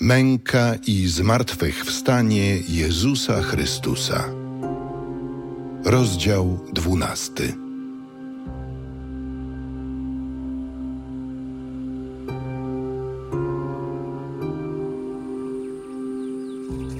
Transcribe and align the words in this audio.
Męka 0.00 0.74
i 0.86 1.08
zmartwychwstanie 1.08 2.56
Jezusa 2.68 3.42
Chrystusa. 3.42 4.24
Rozdział 5.84 6.58
dwunasty. 6.72 7.54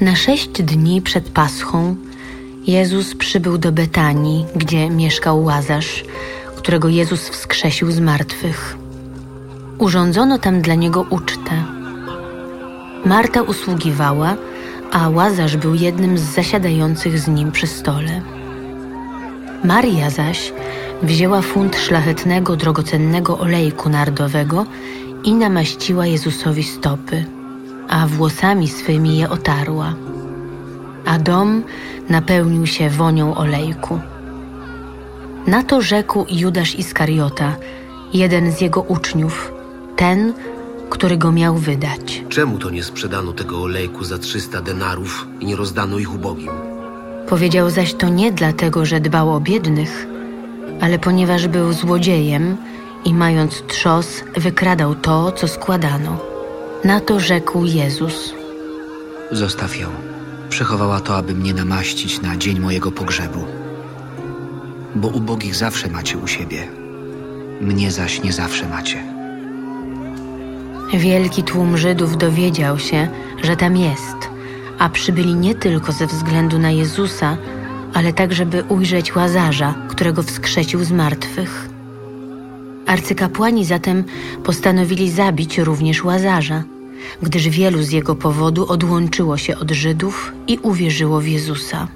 Na 0.00 0.16
sześć 0.16 0.62
dni 0.62 1.02
przed 1.02 1.28
Paschą 1.28 1.96
Jezus 2.66 3.14
przybył 3.14 3.58
do 3.58 3.72
Betanii, 3.72 4.46
gdzie 4.56 4.90
mieszkał 4.90 5.44
Łazarz, 5.44 6.04
którego 6.56 6.88
Jezus 6.88 7.28
wskrzesił 7.28 7.92
z 7.92 8.00
martwych. 8.00 8.76
Urządzono 9.78 10.38
tam 10.38 10.60
dla 10.60 10.74
niego 10.74 11.06
ucztę. 11.10 11.73
Marta 13.04 13.42
usługiwała, 13.42 14.36
a 14.92 15.08
Łazarz 15.08 15.56
był 15.56 15.74
jednym 15.74 16.18
z 16.18 16.22
zasiadających 16.22 17.18
z 17.18 17.28
nim 17.28 17.52
przy 17.52 17.66
stole. 17.66 18.20
Maria 19.64 20.10
zaś 20.10 20.52
wzięła 21.02 21.42
funt 21.42 21.76
szlachetnego, 21.76 22.56
drogocennego 22.56 23.38
olejku 23.38 23.88
nardowego 23.88 24.66
i 25.24 25.34
namaściła 25.34 26.06
Jezusowi 26.06 26.62
stopy, 26.62 27.24
a 27.88 28.06
włosami 28.06 28.68
swymi 28.68 29.18
je 29.18 29.30
otarła. 29.30 29.94
A 31.06 31.18
dom 31.18 31.62
napełnił 32.08 32.66
się 32.66 32.90
wonią 32.90 33.34
olejku. 33.34 34.00
Na 35.46 35.62
to 35.62 35.80
rzekł 35.80 36.26
Judasz 36.30 36.74
Iskariota, 36.74 37.56
jeden 38.12 38.52
z 38.52 38.60
jego 38.60 38.82
uczniów, 38.82 39.52
ten, 39.96 40.32
który 40.94 41.16
go 41.16 41.32
miał 41.32 41.54
wydać. 41.54 42.24
Czemu 42.28 42.58
to 42.58 42.70
nie 42.70 42.84
sprzedano 42.84 43.32
tego 43.32 43.62
olejku 43.62 44.04
za 44.04 44.18
300 44.18 44.60
denarów 44.60 45.26
i 45.40 45.46
nie 45.46 45.56
rozdano 45.56 45.98
ich 45.98 46.14
ubogim? 46.14 46.50
Powiedział 47.28 47.70
zaś 47.70 47.94
to 47.94 48.08
nie 48.08 48.32
dlatego, 48.32 48.86
że 48.86 49.00
dbał 49.00 49.34
o 49.34 49.40
biednych, 49.40 50.06
ale 50.80 50.98
ponieważ 50.98 51.48
był 51.48 51.72
złodziejem 51.72 52.56
i 53.04 53.14
mając 53.14 53.62
trzos, 53.66 54.06
wykradał 54.36 54.94
to, 54.94 55.32
co 55.32 55.48
składano. 55.48 56.18
Na 56.84 57.00
to 57.00 57.20
rzekł 57.20 57.64
Jezus. 57.64 58.34
Zostaw 59.30 59.78
ją. 59.78 59.88
Przechowała 60.48 61.00
to, 61.00 61.16
aby 61.16 61.34
mnie 61.34 61.54
namaścić 61.54 62.22
na 62.22 62.36
dzień 62.36 62.60
mojego 62.60 62.92
pogrzebu. 62.92 63.44
Bo 64.94 65.08
ubogich 65.08 65.54
zawsze 65.54 65.88
macie 65.88 66.18
u 66.18 66.26
siebie, 66.26 66.68
mnie 67.60 67.90
zaś 67.90 68.22
nie 68.22 68.32
zawsze 68.32 68.68
macie. 68.68 69.23
Wielki 70.98 71.42
tłum 71.42 71.76
Żydów 71.76 72.16
dowiedział 72.16 72.78
się, 72.78 73.08
że 73.42 73.56
tam 73.56 73.76
jest, 73.76 74.16
a 74.78 74.88
przybyli 74.88 75.34
nie 75.34 75.54
tylko 75.54 75.92
ze 75.92 76.06
względu 76.06 76.58
na 76.58 76.70
Jezusa, 76.70 77.36
ale 77.94 78.12
tak, 78.12 78.32
żeby 78.32 78.64
ujrzeć 78.68 79.16
Łazarza, 79.16 79.74
którego 79.88 80.22
wskrzesił 80.22 80.84
z 80.84 80.92
martwych. 80.92 81.68
Arcykapłani 82.86 83.64
zatem 83.64 84.04
postanowili 84.44 85.10
zabić 85.10 85.58
również 85.58 86.04
Łazarza, 86.04 86.62
gdyż 87.22 87.48
wielu 87.48 87.82
z 87.82 87.90
jego 87.90 88.14
powodu 88.14 88.66
odłączyło 88.68 89.36
się 89.36 89.58
od 89.58 89.70
Żydów 89.70 90.32
i 90.46 90.58
uwierzyło 90.58 91.20
w 91.20 91.26
Jezusa. 91.26 91.88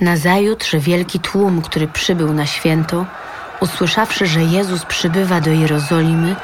Nazajutrz 0.00 0.76
wielki 0.76 1.20
tłum, 1.20 1.62
który 1.62 1.88
przybył 1.88 2.32
na 2.32 2.46
święto, 2.46 3.06
usłyszawszy, 3.60 4.26
że 4.26 4.42
Jezus 4.42 4.84
przybywa 4.84 5.40
do 5.40 5.50
Jerozolimy, 5.50 6.36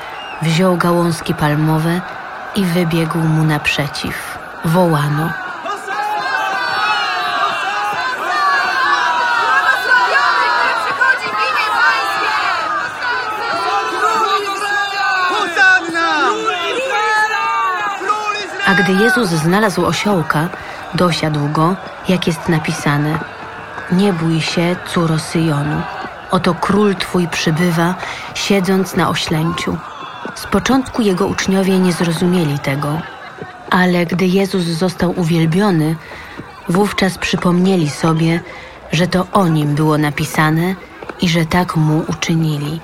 wziął 0.42 0.76
gałązki 0.76 1.34
palmowe 1.34 2.00
i 2.56 2.64
wybiegł 2.64 3.18
mu 3.18 3.44
naprzeciw. 3.44 4.38
Wołano. 4.64 5.30
A 18.66 18.74
gdy 18.74 18.92
Jezus 18.92 19.28
znalazł 19.28 19.86
osiołka, 19.86 20.48
dosiadł 20.94 21.48
go, 21.48 21.76
jak 22.08 22.26
jest 22.26 22.48
napisane: 22.48 23.18
Nie 23.92 24.12
bój 24.12 24.40
się, 24.40 24.76
córo 24.86 25.18
Syjonu. 25.18 25.82
Oto 26.30 26.54
król 26.54 26.94
twój 26.94 27.28
przybywa, 27.28 27.94
siedząc 28.34 28.96
na 28.96 29.08
oślęciu. 29.08 29.78
Z 30.34 30.46
początku 30.46 31.02
jego 31.02 31.26
uczniowie 31.26 31.78
nie 31.78 31.92
zrozumieli 31.92 32.58
tego, 32.58 33.00
ale 33.70 34.06
gdy 34.06 34.26
Jezus 34.26 34.62
został 34.62 35.20
uwielbiony, 35.20 35.96
wówczas 36.68 37.18
przypomnieli 37.18 37.90
sobie, 37.90 38.40
że 38.92 39.06
to 39.06 39.26
o 39.32 39.48
nim 39.48 39.74
było 39.74 39.98
napisane 39.98 40.74
i 41.20 41.28
że 41.28 41.46
tak 41.46 41.76
mu 41.76 42.04
uczynili. 42.08 42.80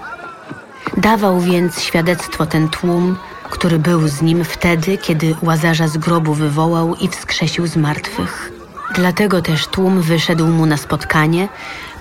Dawał 0.97 1.41
więc 1.41 1.83
świadectwo 1.83 2.47
ten 2.47 2.69
tłum, 2.69 3.17
który 3.51 3.79
był 3.79 4.09
z 4.09 4.23
nim 4.23 4.45
wtedy, 4.45 4.99
kiedy 4.99 5.35
łazarza 5.43 5.89
z 5.89 5.97
grobu 5.97 6.35
wywołał 6.35 6.95
i 6.95 7.09
wskrzesił 7.09 7.67
z 7.67 7.77
martwych. 7.77 8.53
Dlatego 8.95 9.43
też 9.43 9.67
tłum 9.67 10.01
wyszedł 10.01 10.47
mu 10.47 10.67
na 10.67 10.77
spotkanie, 10.77 11.49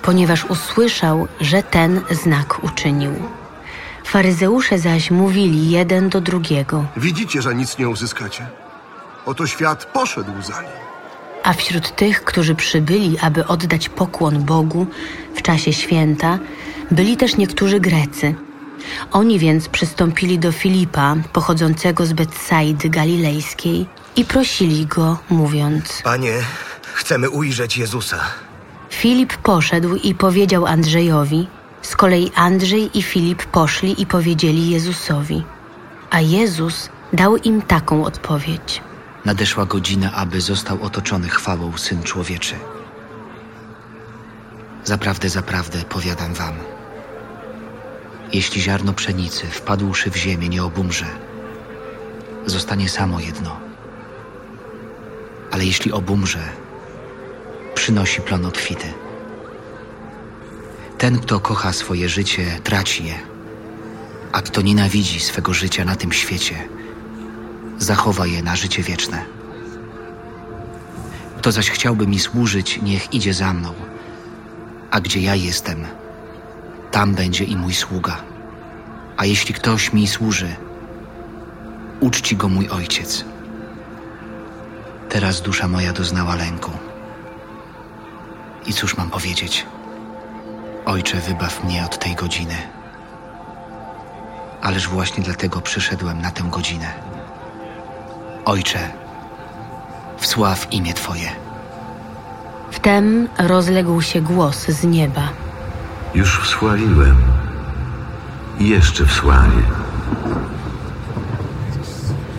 ponieważ 0.02 0.44
usłyszał, 0.44 1.28
że 1.40 1.62
ten 1.62 2.00
znak 2.10 2.64
uczynił. 2.64 3.39
Faryzeusze 4.10 4.78
zaś 4.78 5.10
mówili 5.10 5.70
jeden 5.70 6.08
do 6.08 6.20
drugiego, 6.20 6.84
Widzicie, 6.96 7.42
że 7.42 7.54
nic 7.54 7.78
nie 7.78 7.88
uzyskacie. 7.88 8.46
Oto 9.26 9.46
świat 9.46 9.84
poszedł 9.84 10.32
za 10.42 10.62
nim. 10.62 10.70
a 11.42 11.52
wśród 11.52 11.96
tych, 11.96 12.24
którzy 12.24 12.54
przybyli, 12.54 13.18
aby 13.18 13.46
oddać 13.46 13.88
pokłon 13.88 14.44
Bogu 14.44 14.86
w 15.34 15.42
czasie 15.42 15.72
święta, 15.72 16.38
byli 16.90 17.16
też 17.16 17.36
niektórzy 17.36 17.80
Grecy. 17.80 18.34
Oni 19.12 19.38
więc 19.38 19.68
przystąpili 19.68 20.38
do 20.38 20.52
Filipa, 20.52 21.16
pochodzącego 21.32 22.06
z 22.06 22.12
Betsaidy 22.12 22.88
Galilejskiej, 22.88 23.86
i 24.16 24.24
prosili 24.24 24.86
go, 24.86 25.18
mówiąc: 25.30 26.00
Panie, 26.04 26.34
chcemy 26.94 27.30
ujrzeć 27.30 27.78
Jezusa. 27.78 28.20
Filip 28.90 29.36
poszedł 29.36 29.94
i 29.94 30.14
powiedział 30.14 30.66
Andrzejowi. 30.66 31.59
Z 31.82 31.96
kolei 31.96 32.32
Andrzej 32.34 32.98
i 32.98 33.02
Filip 33.02 33.44
poszli 33.44 34.02
i 34.02 34.06
powiedzieli 34.06 34.70
Jezusowi. 34.70 35.44
A 36.10 36.20
Jezus 36.20 36.88
dał 37.12 37.36
im 37.36 37.62
taką 37.62 38.04
odpowiedź. 38.04 38.82
Nadeszła 39.24 39.66
godzina, 39.66 40.12
aby 40.12 40.40
został 40.40 40.82
otoczony 40.82 41.28
chwałą 41.28 41.78
Syn 41.78 42.02
Człowieczy. 42.02 42.54
Zaprawdę, 44.84 45.28
zaprawdę, 45.28 45.78
powiadam 45.88 46.34
wam. 46.34 46.54
Jeśli 48.32 48.62
ziarno 48.62 48.92
pszenicy 48.92 49.46
wpadłszy 49.46 50.10
w 50.10 50.16
ziemię 50.16 50.48
nie 50.48 50.64
obumrze, 50.64 51.06
zostanie 52.46 52.88
samo 52.88 53.20
jedno. 53.20 53.60
Ale 55.50 55.64
jeśli 55.64 55.92
obumrze, 55.92 56.42
przynosi 57.74 58.20
plon 58.20 58.46
obfity. 58.46 58.92
Ten, 61.00 61.18
kto 61.18 61.40
kocha 61.40 61.72
swoje 61.72 62.08
życie, 62.08 62.60
traci 62.64 63.04
je, 63.04 63.14
a 64.32 64.42
kto 64.42 64.60
nienawidzi 64.60 65.20
swego 65.20 65.54
życia 65.54 65.84
na 65.84 65.96
tym 65.96 66.12
świecie, 66.12 66.68
zachowa 67.78 68.26
je 68.26 68.42
na 68.42 68.56
życie 68.56 68.82
wieczne. 68.82 69.24
Kto 71.38 71.52
zaś 71.52 71.70
chciałby 71.70 72.06
mi 72.06 72.18
służyć, 72.18 72.82
niech 72.82 73.14
idzie 73.14 73.34
za 73.34 73.52
mną, 73.52 73.74
a 74.90 75.00
gdzie 75.00 75.20
ja 75.20 75.34
jestem, 75.34 75.84
tam 76.90 77.14
będzie 77.14 77.44
i 77.44 77.56
mój 77.56 77.74
sługa. 77.74 78.16
A 79.16 79.24
jeśli 79.24 79.54
ktoś 79.54 79.92
mi 79.92 80.06
służy, 80.08 80.56
uczci 82.00 82.36
go 82.36 82.48
mój 82.48 82.68
ojciec. 82.68 83.24
Teraz 85.08 85.42
dusza 85.42 85.68
moja 85.68 85.92
doznała 85.92 86.34
lęku. 86.34 86.70
I 88.66 88.72
cóż 88.72 88.96
mam 88.96 89.10
powiedzieć? 89.10 89.66
Ojcze, 90.90 91.20
wybaw 91.20 91.64
mnie 91.64 91.84
od 91.84 91.98
tej 91.98 92.14
godziny. 92.14 92.56
Ależ 94.62 94.88
właśnie 94.88 95.24
dlatego 95.24 95.60
przyszedłem 95.60 96.20
na 96.20 96.30
tę 96.30 96.42
godzinę. 96.50 96.92
Ojcze, 98.44 98.78
wsław 100.18 100.72
imię 100.72 100.94
Twoje. 100.94 101.28
Wtem 102.70 103.28
rozległ 103.38 104.02
się 104.02 104.20
głos 104.20 104.66
z 104.66 104.84
nieba. 104.84 105.28
Już 106.14 106.40
wsławiłem. 106.40 107.22
I 108.58 108.68
jeszcze 108.68 109.06
wsławię. 109.06 109.62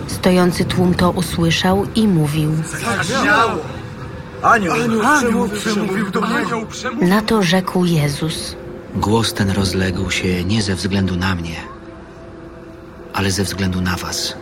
Stojący 0.08 0.66
tłum 0.66 0.94
to 0.94 1.12
usłyszał 1.12 1.88
i 1.96 2.08
mówił. 2.08 2.52
Na 7.02 7.22
to 7.22 7.44
rzekł 7.44 7.86
Jezus. 7.86 8.56
Głos 8.96 9.34
ten 9.34 9.50
rozległ 9.50 10.12
się 10.12 10.44
nie 10.44 10.62
ze 10.62 10.76
względu 10.76 11.16
na 11.16 11.36
mnie, 11.36 11.56
ale 13.14 13.32
ze 13.32 13.44
względu 13.44 13.82
na 13.82 13.96
Was. 13.96 14.36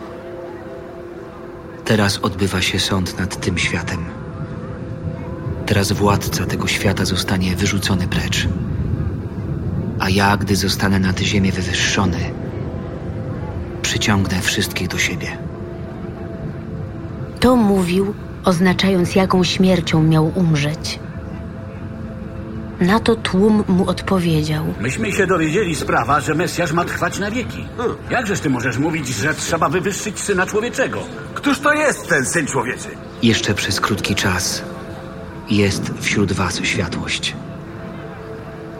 Teraz 1.84 2.18
odbywa 2.18 2.62
się 2.62 2.80
sąd 2.80 3.18
nad 3.18 3.40
tym 3.40 3.58
światem. 3.58 4.04
Teraz 5.66 5.92
władca 5.92 6.46
tego 6.46 6.66
świata 6.66 7.04
zostanie 7.04 7.56
wyrzucony 7.56 8.08
precz. 8.08 8.48
A 9.98 10.08
ja, 10.10 10.36
gdy 10.36 10.56
zostanę 10.56 10.98
nad 10.98 11.20
ziemię 11.20 11.52
wywyższony, 11.52 12.30
przyciągnę 13.82 14.40
wszystkich 14.40 14.88
do 14.88 14.98
siebie. 14.98 15.38
To 17.40 17.56
mówił, 17.56 18.14
oznaczając, 18.44 19.14
jaką 19.14 19.44
śmiercią 19.44 20.02
miał 20.02 20.32
umrzeć. 20.34 20.98
Na 22.80 23.00
to 23.00 23.16
tłum 23.16 23.64
mu 23.68 23.88
odpowiedział. 23.90 24.64
Myśmy 24.80 25.12
się 25.12 25.26
dowiedzieli 25.26 25.76
sprawa, 25.76 26.20
że 26.20 26.34
Mesjasz 26.34 26.72
ma 26.72 26.84
trwać 26.84 27.18
na 27.18 27.30
wieki. 27.30 27.64
Jakżeż 28.10 28.40
ty 28.40 28.50
możesz 28.50 28.78
mówić, 28.78 29.08
że 29.08 29.34
trzeba 29.34 29.68
wywyższyć 29.68 30.20
Syna 30.20 30.46
Człowieczego? 30.46 30.98
Któż 31.34 31.58
to 31.58 31.72
jest 31.72 32.08
ten 32.08 32.26
Syn 32.26 32.46
Człowieczy? 32.46 32.88
Jeszcze 33.22 33.54
przez 33.54 33.80
krótki 33.80 34.14
czas 34.14 34.62
jest 35.50 35.92
wśród 36.00 36.32
was 36.32 36.60
światłość. 36.62 37.36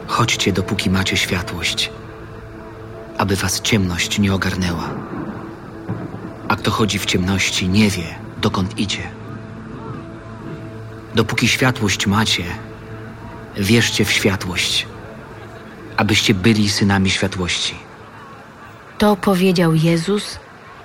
Chodźcie, 0.07 0.53
dopóki 0.53 0.89
macie 0.89 1.17
światłość, 1.17 1.91
aby 3.17 3.35
was 3.35 3.61
ciemność 3.61 4.19
nie 4.19 4.33
ogarnęła. 4.33 4.89
A 6.47 6.55
kto 6.55 6.71
chodzi 6.71 6.99
w 6.99 7.05
ciemności, 7.05 7.69
nie 7.69 7.89
wie, 7.89 8.15
dokąd 8.41 8.79
idzie. 8.79 9.20
Dopóki 11.15 11.47
światłość 11.47 12.07
macie, 12.07 12.43
wierzcie 13.57 14.05
w 14.05 14.11
światłość, 14.11 14.87
abyście 15.97 16.33
byli 16.33 16.69
synami 16.69 17.09
światłości. 17.09 17.75
To 18.97 19.15
powiedział 19.15 19.75
Jezus 19.75 20.39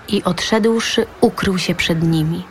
i 0.08 0.24
odszedłszy, 0.24 1.06
ukrył 1.20 1.58
się 1.58 1.74
przed 1.74 2.02
nimi. 2.02 2.44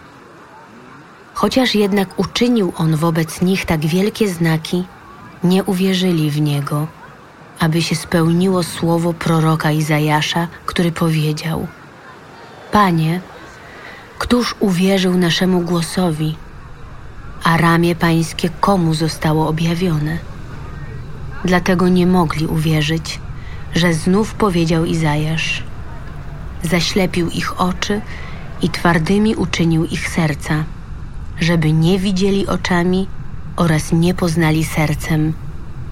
Chociaż 1.33 1.75
jednak 1.75 2.19
uczynił 2.19 2.73
on 2.77 2.95
wobec 2.95 3.41
nich 3.41 3.65
tak 3.65 3.85
wielkie 3.85 4.29
znaki, 4.29 4.85
nie 5.43 5.63
uwierzyli 5.63 6.31
w 6.31 6.41
niego, 6.41 6.87
aby 7.59 7.81
się 7.81 7.95
spełniło 7.95 8.63
słowo 8.63 9.13
proroka 9.13 9.71
Izajasza, 9.71 10.47
który 10.65 10.91
powiedział: 10.91 11.67
Panie, 12.71 13.21
któż 14.19 14.55
uwierzył 14.59 15.17
naszemu 15.17 15.61
głosowi, 15.61 16.35
a 17.43 17.57
ramię 17.57 17.95
pańskie 17.95 18.49
komu 18.49 18.93
zostało 18.93 19.47
objawione? 19.47 20.17
Dlatego 21.45 21.87
nie 21.87 22.07
mogli 22.07 22.47
uwierzyć, 22.47 23.19
że 23.75 23.93
znów 23.93 24.33
powiedział 24.33 24.85
Izajasz. 24.85 25.63
Zaślepił 26.63 27.29
ich 27.29 27.61
oczy 27.61 28.01
i 28.61 28.69
twardymi 28.69 29.35
uczynił 29.35 29.85
ich 29.85 30.09
serca, 30.09 30.63
żeby 31.39 31.73
nie 31.73 31.99
widzieli 31.99 32.47
oczami 32.47 33.07
oraz 33.55 33.91
nie 33.91 34.13
poznali 34.13 34.65
sercem 34.65 35.33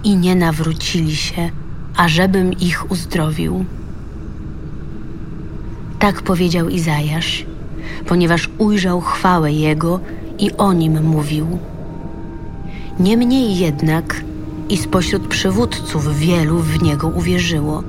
i 0.03 0.15
nie 0.15 0.35
nawrócili 0.35 1.15
się, 1.15 1.49
ażebym 1.97 2.53
ich 2.53 2.91
uzdrowił. 2.91 3.65
Tak 5.99 6.21
powiedział 6.21 6.69
Izajasz, 6.69 7.45
ponieważ 8.07 8.49
ujrzał 8.57 9.01
chwałę 9.01 9.51
Jego 9.51 9.99
i 10.39 10.51
o 10.51 10.73
nim 10.73 11.03
mówił. 11.03 11.47
Niemniej 12.99 13.57
jednak 13.57 14.23
i 14.69 14.77
spośród 14.77 15.27
przywódców 15.27 16.17
wielu 16.17 16.59
w 16.59 16.83
Niego 16.83 17.07
uwierzyło, 17.07 17.83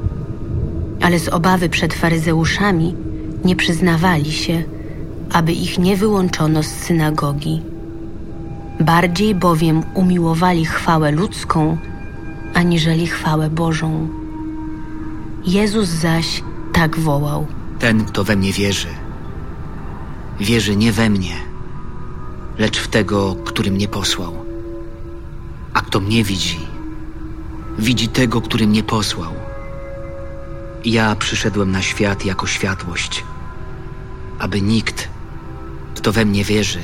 ale 1.02 1.19
z 1.19 1.29
obawy 1.29 1.69
przed 1.69 1.94
faryzeuszami 1.94 2.94
nie 3.44 3.56
przyznawali 3.56 4.32
się, 4.32 4.62
aby 5.32 5.52
ich 5.52 5.79
nie 5.79 5.96
wyłączono 5.96 6.62
z 6.62 6.67
synagogi. 6.67 7.62
Bardziej 8.81 9.35
bowiem 9.35 9.82
umiłowali 9.94 10.64
chwałę 10.64 11.11
ludzką, 11.12 11.76
aniżeli 12.55 13.06
chwałę 13.06 13.50
Bożą. 13.50 14.08
Jezus 15.46 15.88
zaś 15.88 16.43
tak 16.73 16.99
wołał. 16.99 17.46
Ten, 17.79 18.05
kto 18.05 18.25
we 18.25 18.37
mnie 18.37 18.52
wierzy, 18.52 18.88
wierzy 20.41 20.76
nie 20.76 20.93
we 20.93 21.11
mnie, 21.11 21.35
lecz 22.59 22.79
w 22.79 22.89
tego, 22.89 23.37
który 23.45 23.71
mnie 23.71 23.89
posłał. 23.89 24.45
A 25.75 25.81
kto 25.81 26.01
mnie 26.01 26.25
widzi, 26.25 26.61
widzi 27.79 28.09
tego, 28.09 28.41
który 28.41 28.67
mnie 28.67 28.83
posłał. 28.83 29.33
Ja 30.85 31.17
przyszedłem 31.17 31.71
na 31.71 31.83
świat 31.83 32.25
jako 32.25 32.47
światłość, 32.47 33.25
aby 34.39 34.61
nikt, 34.61 35.09
kto 35.95 36.12
we 36.12 36.25
mnie 36.25 36.45
wierzy, 36.45 36.83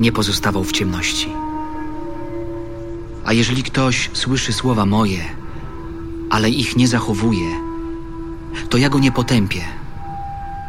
nie 0.00 0.12
pozostawał 0.12 0.64
w 0.64 0.72
ciemności. 0.72 1.28
A 3.24 3.32
jeżeli 3.32 3.62
ktoś 3.62 4.10
słyszy 4.12 4.52
słowa 4.52 4.86
moje, 4.86 5.24
ale 6.30 6.50
ich 6.50 6.76
nie 6.76 6.88
zachowuje, 6.88 7.50
to 8.68 8.78
ja 8.78 8.88
go 8.88 8.98
nie 8.98 9.12
potępię. 9.12 9.83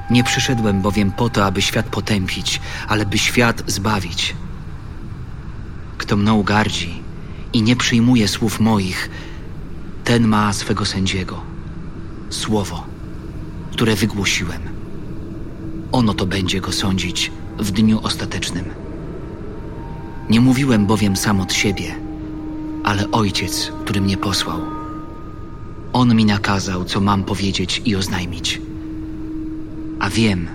Nie 0.10 0.24
przyszedłem 0.24 0.82
bowiem 0.82 1.12
po 1.12 1.30
to, 1.30 1.46
aby 1.46 1.62
świat 1.62 1.86
potępić, 1.86 2.62
ale 2.88 3.06
by 3.06 3.18
świat 3.18 3.64
zbawić. 3.68 4.36
Kto 5.98 6.18
mną 6.18 6.44
gardzi 6.44 7.02
i 7.54 7.62
nie 7.62 7.76
przyjmuje 7.76 8.28
słów 8.28 8.60
moich, 8.60 9.10
ten 10.04 10.28
ma 10.28 10.54
swego 10.54 10.86
sędziego. 10.86 11.42
Słowo, 12.30 12.84
które 13.72 13.96
wygłosiłem. 13.96 14.62
Ono 15.92 16.14
to 16.14 16.26
będzie 16.26 16.62
go 16.62 16.72
sądzić 16.72 17.32
w 17.60 17.72
dniu 17.72 18.00
ostatecznym. 18.04 18.66
Nie 20.30 20.42
mówiłem 20.42 20.86
bowiem 20.86 21.18
sam 21.18 21.42
od 21.42 21.54
siebie, 21.54 21.96
ale 22.84 23.12
ojciec, 23.12 23.72
który 23.86 24.02
mnie 24.02 24.18
posłał. 24.18 24.62
On 25.94 26.16
mi 26.16 26.26
nakazał, 26.26 26.86
co 26.86 27.02
mam 27.02 27.24
powiedzieć 27.24 27.82
i 27.86 27.96
oznajmić. 27.96 28.62
A 30.06 30.10
wiem, 30.10 30.48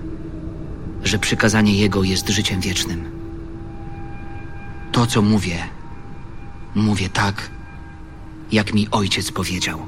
że 1.04 1.18
przykazanie 1.18 1.74
Jego 1.74 2.02
jest 2.02 2.28
życiem 2.28 2.60
wiecznym. 2.60 3.10
To, 4.92 5.06
co 5.06 5.22
mówię, 5.22 5.58
mówię 6.74 7.08
tak, 7.08 7.50
jak 8.52 8.74
mi 8.74 8.88
ojciec 8.90 9.32
powiedział. 9.32 9.86